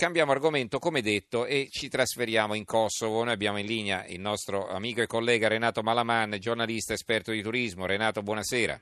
[0.00, 3.22] cambiamo argomento come detto e ci trasferiamo in Kosovo.
[3.22, 7.84] Noi abbiamo in linea il nostro amico e collega Renato Malaman, giornalista esperto di turismo.
[7.84, 8.80] Renato, buonasera.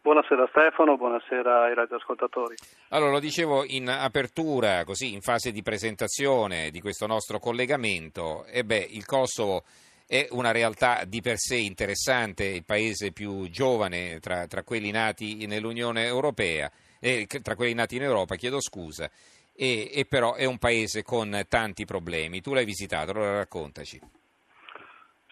[0.00, 2.54] Buonasera Stefano, buonasera ai radioascoltatori.
[2.88, 8.64] Allora, lo dicevo in apertura, così in fase di presentazione di questo nostro collegamento, e
[8.64, 9.64] beh, il Kosovo
[10.06, 15.44] è una realtà di per sé interessante, il paese più giovane tra, tra quelli nati
[15.46, 19.10] nell'Unione Europea, eh, tra quelli nati in Europa, chiedo scusa,
[19.54, 22.40] e, e però è un paese con tanti problemi.
[22.40, 24.00] Tu l'hai visitato, allora raccontaci.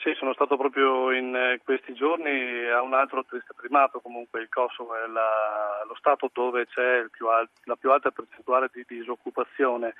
[0.02, 4.48] Sì, sono stato proprio in eh, questi giorni a un altro triste primato, comunque il
[4.48, 9.94] Kosovo è la, lo Stato dove c'è più alt, la più alta percentuale di disoccupazione.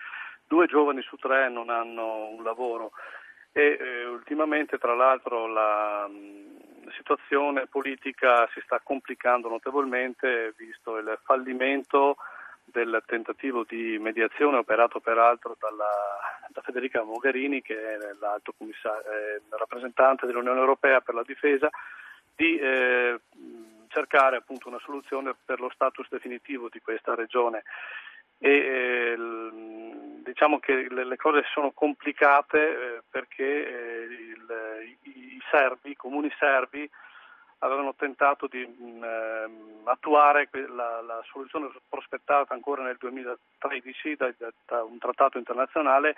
[0.49, 2.93] Due giovani su tre non hanno un lavoro
[3.53, 11.19] e eh, ultimamente tra l'altro la, la situazione politica si sta complicando notevolmente visto il
[11.25, 12.17] fallimento
[12.73, 15.91] del tentativo di mediazione operato peraltro dalla,
[16.49, 21.69] da Federica Mogherini, che è l'alto eh, rappresentante dell'Unione Europea per la difesa,
[22.35, 23.21] di eh,
[23.89, 27.65] cercare appunto una soluzione per lo status definitivo di questa regione.
[28.39, 29.17] E, eh,
[30.25, 35.97] diciamo che le, le, cose sono complicate eh, perché eh, il, i, i serbi, i
[35.97, 36.89] comuni serbi,
[37.61, 44.33] avevano tentato di mh, ehm, attuare la, la, soluzione prospettata ancora nel 2013 da,
[44.67, 46.17] da un trattato internazionale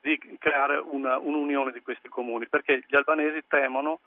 [0.00, 4.00] di creare una, un'unione di questi comuni, perché gli albanesi temono,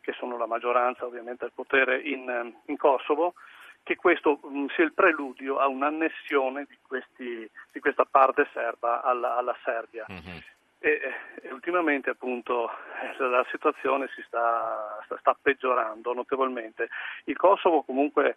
[0.00, 3.34] che sono la maggioranza ovviamente al potere in, in Kosovo,
[3.82, 9.36] che questo mh, sia il preludio a un'annessione di, questi, di questa parte serba alla,
[9.36, 10.04] alla Serbia.
[10.10, 10.38] Mm-hmm.
[10.78, 11.00] E,
[11.42, 12.70] e, ultimamente appunto
[13.18, 16.88] la situazione si sta, sta, sta peggiorando notevolmente.
[17.24, 18.36] Il Kosovo comunque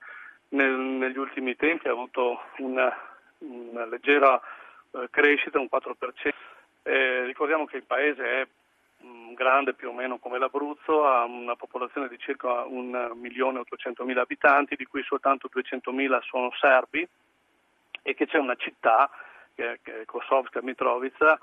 [0.49, 2.95] nel, negli ultimi tempi ha avuto una,
[3.39, 4.39] una leggera
[4.91, 6.33] eh, crescita, un 4%.
[6.83, 8.47] Eh, ricordiamo che il paese è
[9.01, 14.75] mh, mm, grande più o meno come l'Abruzzo, ha una popolazione di circa 1.800.000 abitanti,
[14.75, 17.07] di cui soltanto 200.000 sono serbi
[18.01, 19.09] e che c'è una città,
[19.53, 21.37] che è Kosovska Mitrovica,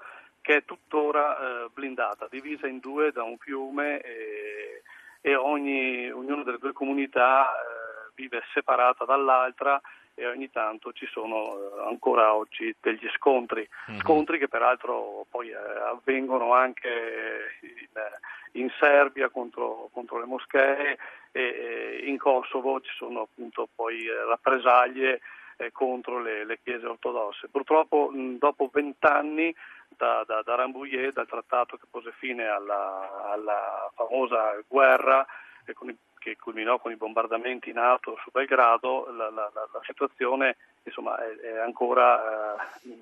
[0.47, 4.83] che è tuttora eh, blindata, divisa in due da un fiume e,
[5.21, 9.81] e ogni, ognuna delle due comunità eh, vive separata dall'altra
[10.15, 13.99] e ogni tanto ci sono eh, ancora oggi degli scontri, mm-hmm.
[13.99, 20.97] scontri che peraltro poi eh, avvengono anche in, in Serbia contro, contro, le moschee
[21.33, 25.23] e, in Kosovo ci sono appunto poi eh, rappresaglie
[25.57, 27.49] eh, contro le, le, chiese ortodosse.
[27.49, 29.53] Purtroppo mh, dopo vent'anni
[29.97, 35.27] da, da, da Rambouillet, dal trattato che pose fine alla, alla famosa guerra
[35.65, 41.37] i, che culminò con i bombardamenti NATO su Belgrado, la, la, la situazione insomma, è,
[41.37, 42.93] è, ancora eh,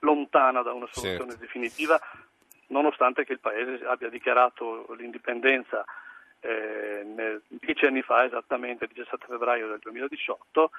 [0.00, 1.44] lontana da una soluzione certo.
[1.44, 2.00] definitiva,
[2.68, 5.84] nonostante che il Paese abbia dichiarato l'indipendenza
[6.40, 10.70] eh, dieci anni fa, esattamente il 17 febbraio del 2018,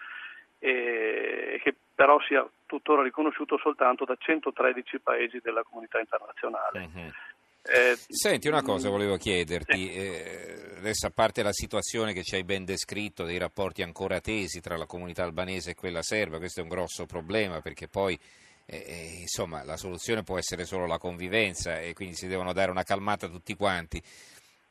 [0.59, 6.89] e che però sia tuttora riconosciuto soltanto da 113 paesi della comunità internazionale.
[6.93, 7.09] Mm-hmm.
[7.67, 9.93] Eh, Senti, una cosa volevo chiederti, sì.
[9.95, 14.61] eh, adesso a parte la situazione che ci hai ben descritto dei rapporti ancora tesi
[14.61, 18.19] tra la comunità albanese e quella serba, questo è un grosso problema perché poi
[18.67, 22.69] eh, eh insomma la soluzione può essere solo la convivenza e quindi si devono dare
[22.69, 23.99] una calmata tutti quanti.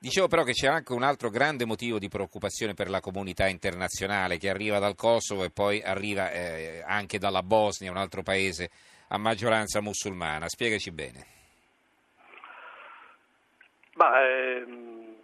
[0.05, 4.37] Dicevo però che c'è anche un altro grande motivo di preoccupazione per la comunità internazionale
[4.37, 8.69] che arriva dal Kosovo e poi arriva eh, anche dalla Bosnia, un altro paese
[9.09, 10.47] a maggioranza musulmana.
[10.47, 11.27] Spiegaci bene.
[13.95, 15.17] Bah, ehm,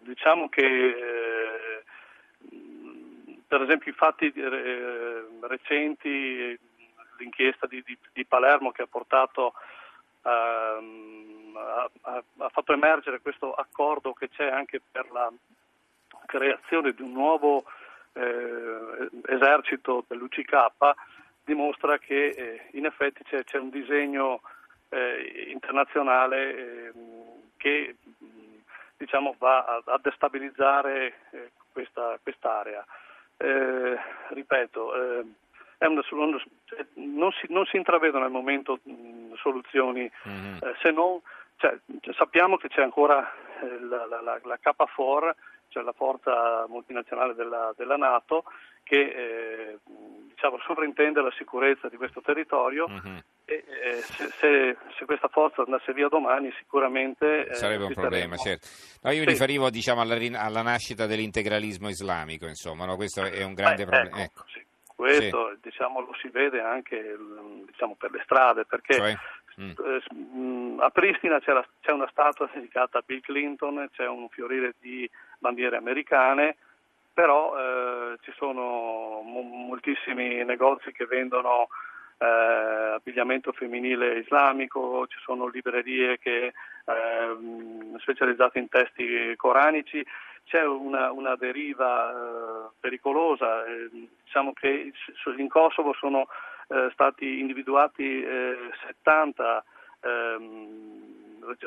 [0.00, 1.82] diciamo che eh,
[3.46, 6.58] per esempio i fatti eh, recenti,
[7.16, 9.52] l'inchiesta di, di, di, Palermo che ha portato
[10.24, 15.30] ehm, ha, ha, fatto emergere questo accordo che c'è anche per la
[16.26, 17.64] creazione di un nuovo
[18.12, 20.70] eh, esercito dell'UCK
[21.44, 24.40] dimostra che eh, in effetti c'è, c'è un disegno
[24.90, 27.96] eh, internazionale ehm, che
[28.96, 32.84] diciamo, va a, a destabilizzare eh, questa, quest'area.
[33.36, 33.98] Eh,
[34.28, 35.24] ripeto, eh,
[35.78, 40.58] una, non, si, non, si, intravedono al momento mh, soluzioni mm-hmm.
[40.82, 41.18] se non
[41.60, 41.78] cioè,
[42.16, 43.30] sappiamo che c'è ancora
[43.60, 45.34] eh, la, la, la, la KFOR,
[45.68, 48.44] cioè la forza multinazionale della, della Nato,
[48.82, 49.78] che eh,
[50.28, 53.16] diciamo, sovrintende la sicurezza di questo territorio mm-hmm.
[53.44, 58.36] e eh, se, se, se, questa forza andasse via domani sicuramente eh, sarebbe un problema
[58.36, 58.66] certo.
[59.02, 59.26] no, io sì.
[59.26, 62.96] mi riferivo diciamo, alla, alla, nascita dell'integralismo islamico insomma no?
[62.96, 64.44] questo è un grande Beh, problema ecco, ecco.
[64.48, 64.66] Sì.
[65.00, 65.58] Questo, sì.
[65.62, 67.16] diciamo, lo si vede anche
[67.66, 69.16] diciamo, per le strade, perché cioè?
[69.60, 70.38] mm.
[70.38, 70.80] mm.
[70.80, 75.08] a Pristina c'è, la, c'è, una statua dedicata a Bill Clinton, c'è un fiorire di
[75.38, 76.56] bandiere americane,
[77.12, 81.68] però eh, ci sono mo- moltissimi negozi che vendono
[82.18, 90.04] eh, abbigliamento femminile islamico, ci sono librerie che, eh, specializzate in testi coranici,
[90.44, 93.88] c'è una, una deriva eh, pericolosa, eh,
[94.24, 94.92] diciamo che
[95.36, 96.26] in Kosovo sono
[96.68, 98.24] eh, stati individuati
[98.86, 99.64] 70
[100.00, 101.08] ehm,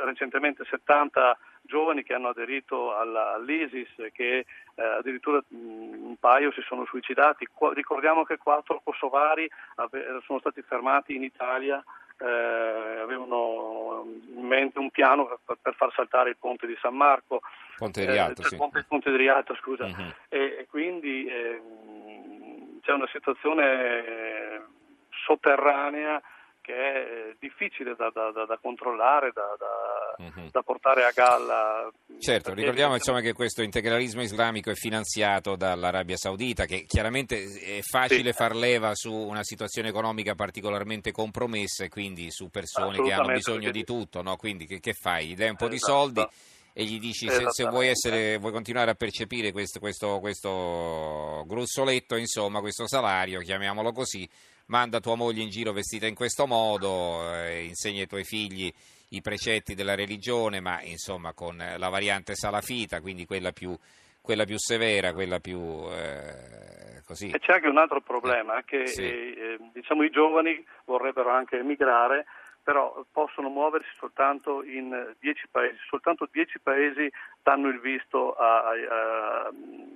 [0.06, 6.86] recentemente 70 giovani che hanno aderito alla, all'ISIS, che addirittura mh, un paio si sono
[6.86, 7.48] suicidati.
[7.74, 9.50] Ricordiamo che quattro kosovari
[10.26, 11.84] sono stati fermati in Italia,
[12.24, 14.06] eh, avevano
[14.36, 17.42] in mente un piano per, per, far saltare il ponte di San Marco.
[17.76, 18.56] Ponte di Rialto, eh, sì.
[18.56, 19.86] Ponte, ponte di Rialto, scusa.
[19.86, 20.14] Uh-huh.
[20.30, 24.66] E, e, quindi ehm, c'è una situazione
[25.26, 26.22] sotterranea
[26.62, 29.34] che è eh, difficile da, da, da, da controllare,
[30.18, 30.50] uh-huh.
[30.52, 31.92] da, portare a galla.
[32.20, 38.32] Certo, ricordiamo insomma, che questo integralismo islamico è finanziato dall'Arabia Saudita, che chiaramente è facile
[38.32, 38.38] sì.
[38.38, 43.72] far leva su una situazione economica particolarmente compromessa e quindi su persone che hanno bisogno
[43.72, 44.36] di tutto, no?
[44.36, 45.28] quindi che, che, fai?
[45.28, 45.74] Gli dai un po' esatto.
[45.74, 46.28] di soldi
[46.76, 52.16] e gli dici se, se vuoi, essere, vuoi, continuare a percepire questo, questo, questo gruzzoletto,
[52.16, 54.28] insomma, questo salario, chiamiamolo così,
[54.74, 58.74] manda tua moglie in giro vestita in questo modo, eh, insegna ai tuoi figli
[59.10, 63.78] i precetti della religione, ma insomma con la variante salafita, quindi quella più,
[64.20, 67.30] quella più severa, quella più eh, così.
[67.30, 69.04] E c'è anche un altro problema, eh, che sì.
[69.04, 72.26] eh, diciamo, i giovani vorrebbero anche emigrare
[72.64, 77.12] però possono muoversi soltanto in 10 paesi, soltanto 10 paesi
[77.44, 79.48] danno il visto a, a,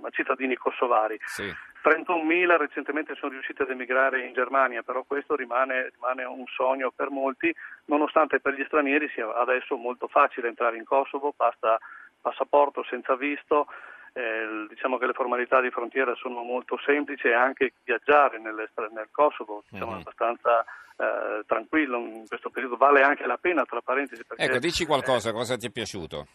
[0.01, 1.17] a cittadini kosovari.
[1.23, 1.49] Sì.
[1.87, 7.09] 31.000 recentemente sono riusciti ad emigrare in Germania, però questo rimane, rimane, un sogno per
[7.09, 7.53] molti,
[7.85, 11.79] nonostante per gli stranieri sia adesso molto facile entrare in Kosovo, basta
[12.19, 13.67] passaporto senza visto,
[14.11, 18.67] eh, diciamo che le formalità di frontiera sono molto semplici e anche viaggiare nel
[19.11, 19.99] Kosovo diciamo, mm-hmm.
[19.99, 20.65] è abbastanza
[20.97, 24.25] eh, tranquillo in questo periodo, vale anche la pena tra parentesi.
[24.25, 26.27] Perché, ecco, dici qualcosa, eh, cosa ti è piaciuto?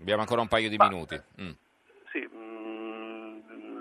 [0.00, 1.20] Abbiamo ancora un paio di ma, minuti.
[1.42, 1.50] Mm.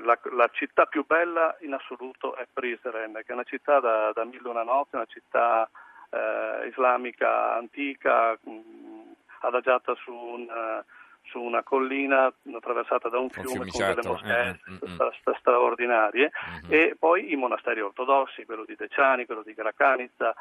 [0.06, 4.12] Mm, la, la, città più bella in assoluto è Prizren, che è una città da,
[4.14, 5.70] da mille una notte, una città
[6.10, 9.12] eh, islamica antica, mh, mm,
[9.42, 10.84] adagiata su un
[11.28, 15.34] su una collina attraversata da un fiume con delle moschee mm, mm, mm.
[15.40, 16.72] straordinarie mm-hmm.
[16.72, 20.34] e poi i monasteri ortodossi, quello di Deciani, quello di Grakanica,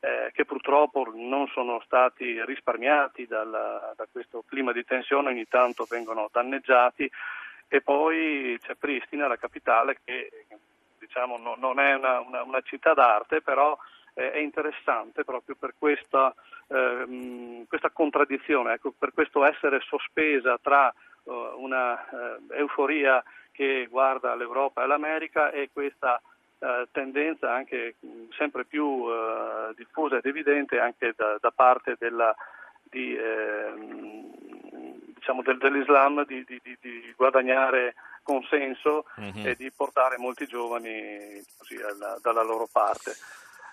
[0.00, 5.86] eh, che purtroppo non sono stati risparmiati dalla, da questo clima di tensione, ogni tanto
[5.88, 7.08] vengono danneggiati
[7.72, 10.30] e poi c'è Pristina, la capitale, che
[10.98, 13.74] diciamo, no, non è una, una, una città d'arte, però
[14.12, 16.34] eh, è interessante proprio per questa,
[16.66, 20.92] eh, questa contraddizione, ecco, per questo essere sospesa tra
[21.22, 26.20] uh, una uh, euforia che guarda l'Europa e l'America e questa
[26.58, 27.94] uh, tendenza anche
[28.36, 29.06] sempre più
[29.76, 32.36] diffusa ed evidente anche da, da parte della,
[32.82, 34.31] di, ehm,
[35.22, 39.46] diciamo del, dell'Islam di, di, di, guadagnare consenso mm-hmm.
[39.46, 43.14] e di portare molti giovani così, alla, dalla loro parte.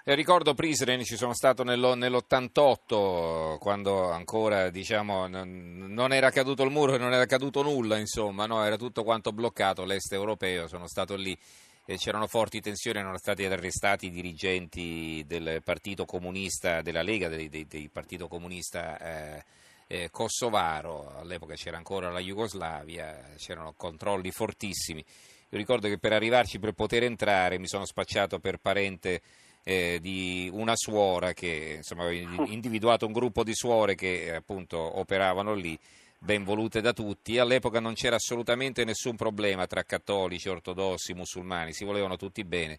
[0.06, 6.94] Eh, ricordo Prisren, ci sono stato nell'88 quando ancora diciamo, non era caduto il muro
[6.96, 8.64] e non era caduto nulla, insomma, no?
[8.64, 11.38] era tutto quanto bloccato l'est europeo, sono stato lì
[11.86, 17.50] e c'erano forti tensioni, erano stati arrestati i dirigenti del Partito Comunista, della Lega, del,
[17.50, 19.44] del, del Partito Comunista eh,
[19.92, 25.00] eh, Kosovaro, all'epoca c'era ancora la Jugoslavia, c'erano controlli fortissimi.
[25.00, 29.20] Io ricordo che per arrivarci, per poter entrare, mi sono spacciato per parente
[29.64, 35.56] eh, di una suora che insomma aveva individuato un gruppo di suore che appunto operavano
[35.56, 35.78] lì
[36.20, 37.40] ben volute da tutti.
[37.40, 42.78] All'epoca non c'era assolutamente nessun problema tra cattolici, ortodossi, musulmani, si volevano tutti bene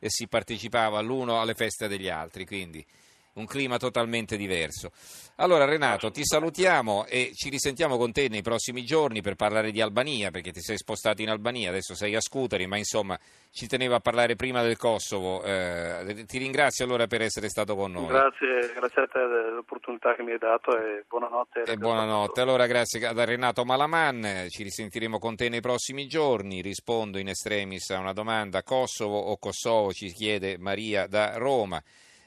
[0.00, 2.84] e si partecipava l'uno alle feste degli altri, quindi
[3.38, 4.90] un clima totalmente diverso.
[5.36, 9.80] Allora Renato, ti salutiamo e ci risentiamo con te nei prossimi giorni per parlare di
[9.80, 13.16] Albania, perché ti sei spostato in Albania, adesso sei a Scuteri, ma insomma
[13.50, 15.42] ci tenevo a parlare prima del Kosovo.
[15.42, 18.08] Eh, ti ringrazio allora per essere stato con noi.
[18.08, 21.62] Grazie, grazie a te dell'opportunità che mi hai dato e buonanotte.
[21.62, 22.40] E buonanotte.
[22.40, 26.62] Allora grazie a Renato Malaman, ci risentiremo con te nei prossimi giorni.
[26.62, 31.80] Rispondo in estremis a una domanda Kosovo o Kosovo, ci chiede Maria da Roma.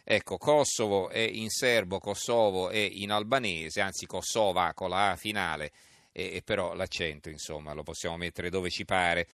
[0.03, 5.71] Ecco, Kosovo è in serbo, Kosovo è in albanese, anzi Kosova con la A finale,
[6.11, 9.29] e, e però l'accento insomma lo possiamo mettere dove ci pare.